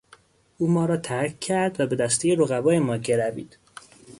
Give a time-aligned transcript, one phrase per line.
[0.57, 3.57] او ما را ترک کرد و به دستهی رقبای ما گروید.